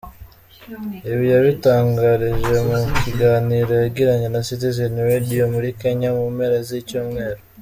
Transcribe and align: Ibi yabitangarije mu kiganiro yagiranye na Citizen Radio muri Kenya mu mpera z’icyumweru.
Ibi 1.11 1.25
yabitangarije 1.33 2.55
mu 2.67 2.77
kiganiro 3.01 3.71
yagiranye 3.83 4.27
na 4.33 4.41
Citizen 4.47 4.93
Radio 5.09 5.41
muri 5.53 5.69
Kenya 5.81 6.09
mu 6.17 6.25
mpera 6.35 6.59
z’icyumweru. 6.69 7.41